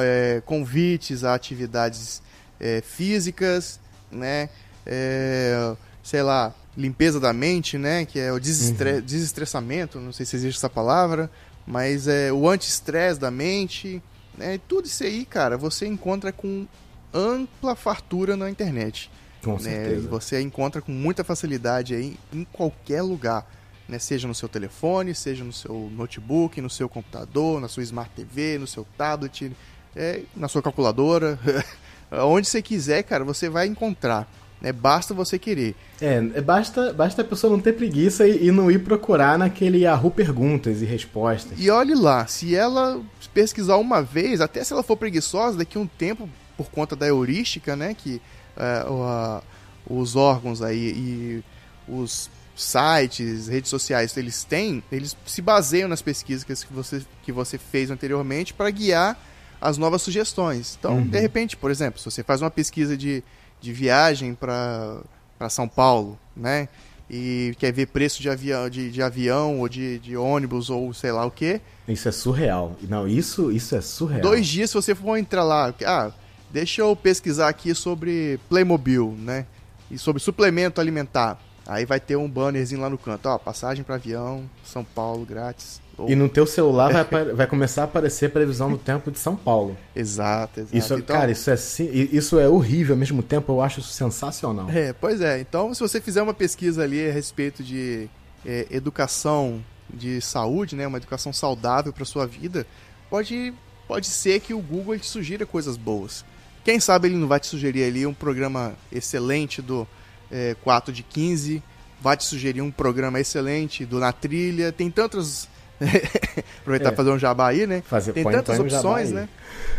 [0.01, 2.21] é, convites a atividades
[2.59, 3.79] é, físicas,
[4.11, 4.49] né?
[4.85, 8.05] É, sei lá, limpeza da mente, né?
[8.05, 11.29] Que é o desestre- desestressamento, não sei se existe essa palavra,
[11.67, 14.01] mas é o anti-estresse da mente,
[14.37, 14.59] né?
[14.67, 16.65] Tudo isso aí, cara, você encontra com
[17.13, 19.11] ampla fartura na internet.
[19.43, 19.59] Com né?
[19.59, 20.05] certeza.
[20.05, 23.45] E você encontra com muita facilidade aí em qualquer lugar.
[23.87, 23.97] Né?
[23.99, 28.57] Seja no seu telefone, seja no seu notebook, no seu computador, na sua Smart TV,
[28.57, 29.51] no seu tablet,
[29.95, 31.39] é, na sua calculadora.
[32.11, 34.27] Onde você quiser, cara, você vai encontrar.
[34.61, 34.71] Né?
[34.71, 35.75] Basta você querer.
[36.01, 39.79] É, é, basta, basta a pessoa não ter preguiça e, e não ir procurar naquele
[39.79, 41.57] Yahoo Perguntas e Respostas.
[41.57, 43.01] E olhe lá, se ela
[43.33, 47.07] pesquisar uma vez, até se ela for preguiçosa, daqui a um tempo, por conta da
[47.07, 48.21] heurística, né, que
[48.59, 49.41] é,
[49.89, 51.43] os órgãos aí e
[51.87, 57.57] os sites, redes sociais, eles têm, eles se baseiam nas pesquisas que você, que você
[57.57, 59.17] fez anteriormente para guiar
[59.61, 60.75] as novas sugestões.
[60.79, 61.07] Então, Uhum.
[61.07, 63.23] de repente, por exemplo, se você faz uma pesquisa de,
[63.61, 65.01] de viagem para
[65.49, 66.67] São Paulo, né,
[67.09, 71.11] e quer ver preço de avião, de, de avião ou de, de ônibus ou sei
[71.11, 72.75] lá o que, Isso é surreal.
[72.87, 74.21] Não, isso, isso é surreal.
[74.21, 76.11] dois dias se você for entrar lá, ah,
[76.51, 79.45] deixa eu pesquisar aqui sobre Playmobil, né?
[79.91, 81.39] E sobre suplemento alimentar.
[81.67, 85.79] Aí vai ter um bannerzinho lá no canto, ó, passagem para avião, São Paulo grátis.
[85.97, 89.19] Ou- E no teu celular vai, vai começar a aparecer a previsão do tempo de
[89.19, 89.77] São Paulo.
[89.95, 90.75] Exato, exato.
[90.77, 94.67] Isso, Então- cara, isso é, isso é horrível ao mesmo tempo, eu acho isso sensacional.
[94.69, 95.39] É, pois é.
[95.41, 98.09] Então, se você fizer uma pesquisa ali a respeito de
[98.45, 102.65] é, educação de saúde, né, uma educação saudável para sua vida,
[103.09, 103.53] pode,
[103.87, 106.23] pode ser que o Google te sugira coisas boas.
[106.63, 109.87] Quem sabe ele não vai te sugerir ali um programa excelente do
[110.31, 111.63] é, 4 de 15,
[112.01, 115.47] vai te sugerir um programa excelente do Na Trilha, tem tantas...
[116.61, 116.95] Aproveitar É.
[116.95, 117.81] fazer um jabá aí, né?
[117.87, 119.29] Fazer Tem põe- tantas põe opções, né?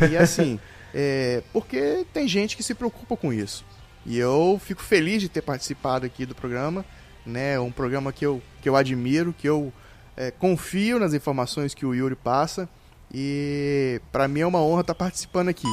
[0.11, 0.59] E assim,
[0.95, 3.65] é, porque tem gente que se preocupa com isso.
[4.07, 6.85] E eu fico feliz de ter participado aqui do programa,
[7.25, 7.61] né?
[7.61, 9.71] Um programa que eu, que eu admiro, que eu
[10.17, 12.67] é, confio nas informações que o Yuri passa
[13.13, 15.69] e para mim é uma honra estar participando aqui.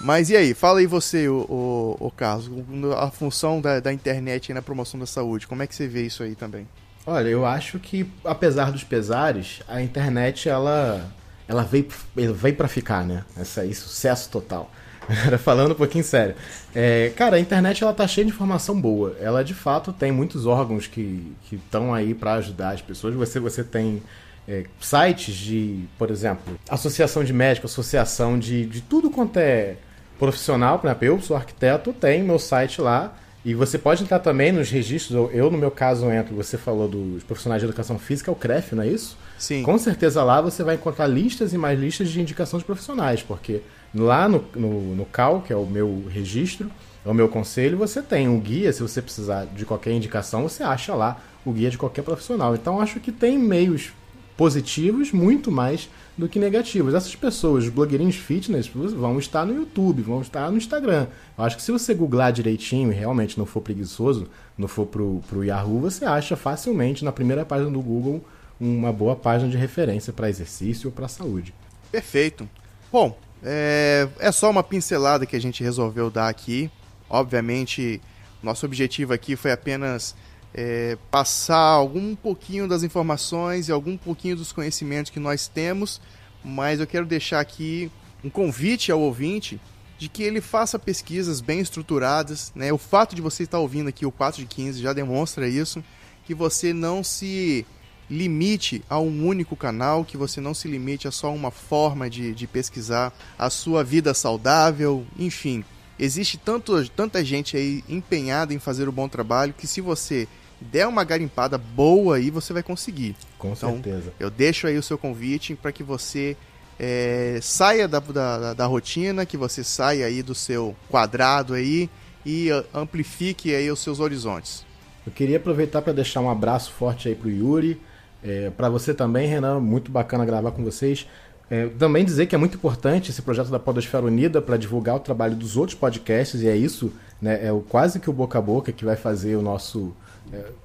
[0.00, 2.50] Mas e aí, fala aí você, o, o, o Carlos,
[2.98, 6.22] a função da, da internet na promoção da saúde, como é que você vê isso
[6.22, 6.66] aí também?
[7.06, 11.12] Olha, eu acho que, apesar dos pesares, a internet, ela,
[11.46, 13.24] ela veio, veio para ficar, né?
[13.36, 14.70] Essa aí, sucesso total.
[15.44, 16.34] Falando um pouquinho sério.
[16.74, 19.14] É, cara, a internet ela tá cheia de informação boa.
[19.20, 23.14] Ela de fato tem muitos órgãos que estão aí para ajudar as pessoas.
[23.14, 24.02] Você, você tem
[24.48, 29.76] é, sites de, por exemplo, associação de médicos, associação de, de tudo quanto é
[30.18, 30.78] profissional.
[30.78, 34.70] Por exemplo, eu sou arquiteto, tem meu site lá e você pode entrar também nos
[34.70, 38.34] registros, eu no meu caso entro, você falou dos profissionais de educação física, é o
[38.34, 39.18] CREF, não é isso?
[39.38, 39.62] Sim.
[39.62, 43.60] Com certeza lá você vai encontrar listas e mais listas de indicação de profissionais, porque
[43.94, 46.70] lá no, no, no CAL, que é o meu registro,
[47.04, 50.62] é o meu conselho, você tem um guia, se você precisar de qualquer indicação, você
[50.62, 52.54] acha lá o guia de qualquer profissional.
[52.54, 53.92] Então acho que tem meios
[54.36, 56.94] positivos muito mais do que negativos.
[56.94, 61.06] Essas pessoas, os blogueirinhos fitness, vão estar no YouTube, vão estar no Instagram.
[61.36, 65.20] Eu acho que se você googlar direitinho e realmente não for preguiçoso, não for pro,
[65.28, 68.24] pro Yahoo, você acha facilmente na primeira página do Google
[68.60, 71.52] uma boa página de referência para exercício ou para saúde.
[71.90, 72.48] Perfeito.
[72.90, 76.70] Bom, é, é só uma pincelada que a gente resolveu dar aqui.
[77.10, 78.00] Obviamente,
[78.42, 80.14] nosso objetivo aqui foi apenas
[80.54, 86.00] é, passar algum pouquinho das informações e algum pouquinho dos conhecimentos que nós temos,
[86.44, 87.90] mas eu quero deixar aqui
[88.22, 89.60] um convite ao ouvinte
[89.98, 92.52] de que ele faça pesquisas bem estruturadas.
[92.54, 92.72] Né?
[92.72, 95.82] O fato de você estar ouvindo aqui o 4 de 15 já demonstra isso,
[96.24, 97.66] que você não se
[98.08, 102.34] limite a um único canal, que você não se limite a só uma forma de,
[102.34, 105.64] de pesquisar a sua vida saudável, enfim.
[105.98, 110.28] Existe tanto, tanta gente aí empenhada em fazer o bom trabalho que se você
[110.60, 113.16] der uma garimpada boa aí, você vai conseguir.
[113.38, 114.12] Com então, certeza.
[114.18, 116.36] Eu deixo aí o seu convite para que você
[116.78, 121.88] é, saia da, da, da, rotina, que você saia aí do seu quadrado aí
[122.24, 124.64] e amplifique aí os seus horizontes.
[125.06, 127.80] Eu queria aproveitar para deixar um abraço forte aí pro Yuri,
[128.22, 131.06] é, para você também, Renan, muito bacana gravar com vocês.
[131.50, 135.00] É, também dizer que é muito importante esse projeto da Podosfera Unida para divulgar o
[135.00, 136.90] trabalho dos outros podcasts, e é isso,
[137.20, 139.94] né, é o, quase que o boca a boca que vai fazer o nosso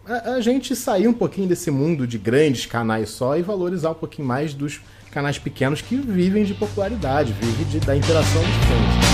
[0.06, 3.96] a, a, gente sair um pouquinho desse mundo de grandes canais só e valorizar um
[3.96, 9.10] pouquinho mais dos canais pequenos que vivem de popularidade, vivem de, da interação dos fãs.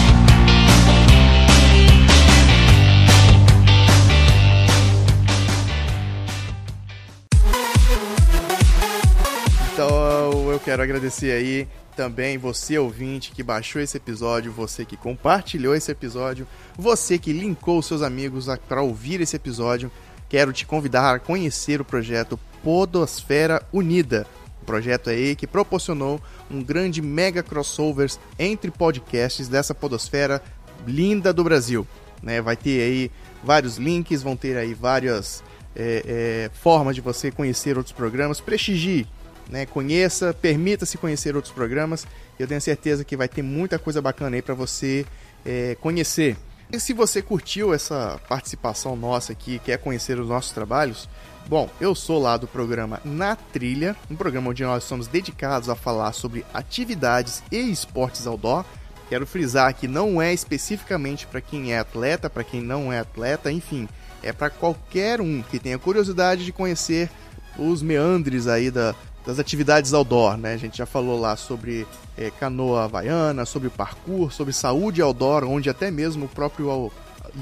[9.73, 15.73] Então eu quero agradecer aí também você ouvinte que baixou esse episódio, você que compartilhou
[15.73, 16.45] esse episódio,
[16.77, 19.91] você que linkou seus amigos para ouvir esse episódio
[20.29, 24.25] quero te convidar a conhecer o projeto Podosfera Unida.
[24.61, 30.41] O projeto aí que proporcionou um grande mega crossovers entre podcasts dessa podosfera
[30.87, 31.87] linda do Brasil.
[32.21, 32.41] Né?
[32.41, 33.11] Vai ter aí
[33.43, 35.43] vários links, vão ter aí várias
[35.75, 38.41] é, é, formas de você conhecer outros programas.
[38.41, 39.07] Prestigie,
[39.49, 39.65] né?
[39.67, 42.07] conheça, permita-se conhecer outros programas.
[42.39, 45.05] Eu tenho certeza que vai ter muita coisa bacana aí para você
[45.45, 46.35] é, conhecer.
[46.71, 51.07] E se você curtiu essa participação nossa aqui, quer conhecer os nossos trabalhos,
[51.47, 55.75] bom, eu sou lá do programa Na Trilha, um programa onde nós somos dedicados a
[55.75, 58.65] falar sobre atividades e esportes outdoor.
[59.07, 63.51] Quero frisar que não é especificamente para quem é atleta, para quem não é atleta,
[63.51, 63.87] enfim,
[64.23, 67.09] é para qualquer um que tenha curiosidade de conhecer
[67.57, 68.95] os meandres aí da,
[69.25, 70.53] das atividades outdoor, né?
[70.53, 75.69] A gente já falou lá sobre é, canoa havaiana, sobre parkour, sobre saúde outdoor, onde
[75.69, 76.91] até mesmo o próprio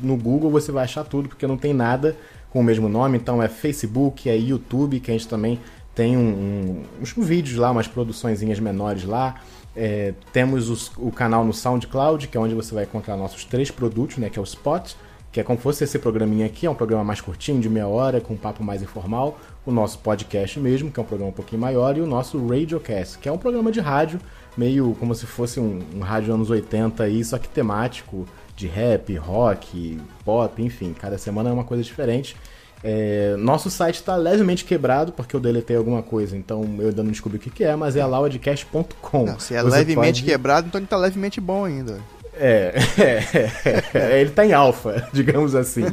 [0.03, 2.17] no Google você vai achar tudo, porque não tem nada
[2.51, 3.17] com o mesmo nome.
[3.17, 5.61] Então é Facebook, é YouTube, que a gente também
[5.95, 9.37] tem um, um, uns vídeos lá, umas produçõezinhas menores lá.
[9.77, 13.71] É, temos os, o canal no SoundCloud, que é onde você vai encontrar nossos três
[13.71, 14.29] produtos, né?
[14.29, 14.93] Que é o Spot,
[15.31, 17.87] que é como se fosse esse programinha aqui, é um programa mais curtinho, de meia
[17.87, 19.39] hora, com um papo mais informal.
[19.65, 23.19] O nosso podcast mesmo, que é um programa um pouquinho maior, e o nosso Radiocast,
[23.19, 24.19] que é um programa de rádio,
[24.59, 29.15] meio como se fosse um, um rádio anos 80 aí, só que temático, de rap,
[29.17, 32.37] rock, pop, enfim, cada semana é uma coisa diferente.
[32.83, 37.11] É, nosso site está levemente quebrado porque eu deletei alguma coisa, então eu ainda não
[37.11, 39.39] descobri o que, que é, mas é lauadcast.com.
[39.39, 40.31] Se é Você levemente pode...
[40.31, 42.01] quebrado, então ele está levemente bom ainda.
[42.35, 45.87] É, é, é, ele está em alfa, digamos assim.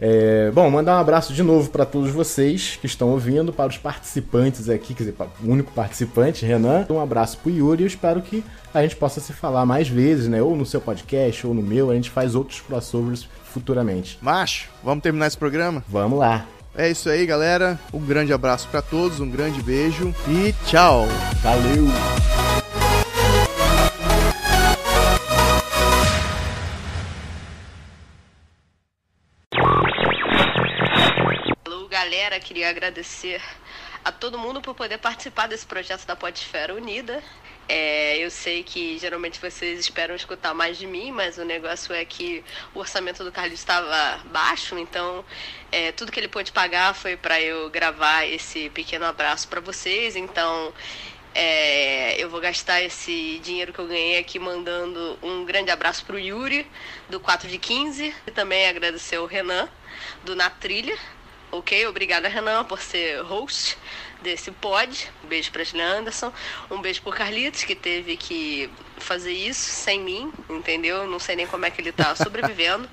[0.00, 3.78] É, bom, mandar um abraço de novo para todos vocês que estão ouvindo, para os
[3.78, 6.86] participantes aqui, quer dizer, para o único participante, Renan.
[6.90, 10.28] Um abraço pro Yuri e eu espero que a gente possa se falar mais vezes,
[10.28, 10.42] né?
[10.42, 14.18] Ou no seu podcast, ou no meu, a gente faz outros crossovers futuramente.
[14.20, 15.82] Macho, vamos terminar esse programa?
[15.88, 16.46] Vamos lá.
[16.76, 17.78] É isso aí, galera.
[17.92, 21.06] Um grande abraço para todos, um grande beijo e tchau.
[21.42, 22.47] Valeu.
[32.08, 33.38] Galera, queria agradecer
[34.02, 37.22] a todo mundo por poder participar desse projeto da Podesfera Unida.
[37.68, 42.02] É, eu sei que geralmente vocês esperam escutar mais de mim, mas o negócio é
[42.06, 42.42] que
[42.74, 45.22] o orçamento do Carlos estava baixo, então
[45.70, 50.16] é, tudo que ele pôde pagar foi para eu gravar esse pequeno abraço para vocês.
[50.16, 50.72] Então
[51.34, 56.16] é, eu vou gastar esse dinheiro que eu ganhei aqui mandando um grande abraço para
[56.16, 56.66] o Yuri,
[57.10, 59.68] do 4 de 15, e também agradecer ao Renan,
[60.24, 60.96] do Na Trilha.
[61.50, 61.86] Ok?
[61.86, 63.78] Obrigada, Renan, por ser host
[64.22, 65.10] desse pod.
[65.24, 66.32] Um beijo para Gillian Anderson.
[66.70, 71.06] Um beijo pro Carlitos, que teve que fazer isso sem mim, entendeu?
[71.06, 72.88] Não sei nem como é que ele tá sobrevivendo.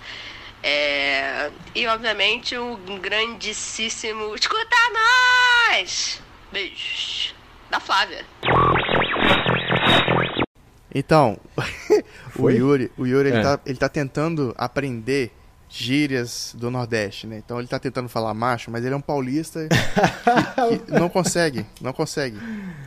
[0.64, 1.51] É...
[1.74, 4.36] E, obviamente, um grandíssimo.
[4.36, 6.22] Escuta nós!
[6.51, 7.36] Beijos.
[7.70, 8.26] Da Flávia.
[10.93, 11.38] Então,
[12.39, 13.34] o Yuri, o Yuri é.
[13.34, 15.32] ele, tá, ele tá tentando aprender
[15.78, 17.41] gírias do Nordeste, né?
[17.43, 19.67] Então ele tá tentando falar macho, mas ele é um paulista
[20.69, 22.38] que, que não consegue, não consegue,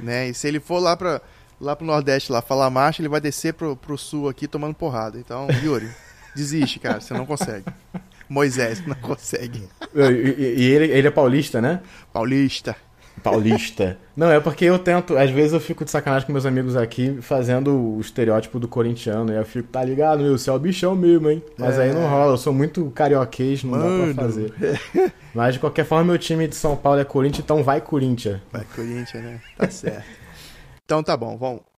[0.01, 0.28] né?
[0.28, 1.20] E se ele for lá para
[1.61, 5.18] lá pro Nordeste lá falar macho, ele vai descer pro, pro sul aqui tomando porrada.
[5.18, 5.91] Então, Yuri,
[6.34, 7.66] desiste, cara, você não consegue.
[8.28, 9.68] Moisés não consegue.
[9.95, 11.80] E, e, e ele, ele é paulista, né?
[12.12, 12.76] Paulista.
[13.19, 13.99] Paulista.
[14.16, 17.19] Não, é porque eu tento, às vezes eu fico de sacanagem com meus amigos aqui,
[17.21, 19.33] fazendo o estereótipo do corintiano.
[19.33, 21.43] E eu fico, tá ligado, meu, você é o bichão mesmo, hein?
[21.57, 21.83] Mas é...
[21.83, 24.07] aí não rola, eu sou muito carioquês, não Mano.
[24.09, 24.53] dá pra fazer.
[25.35, 28.41] Mas de qualquer forma, meu time de São Paulo é Corinthians, então vai Corinthians.
[28.53, 29.41] Vai Corinthians, né?
[29.57, 30.05] Tá certo.
[30.85, 31.61] então tá bom, vamos.